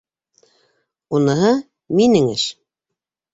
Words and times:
Уныһы 1.17 1.51
минең 2.01 2.31
эш. 2.39 2.49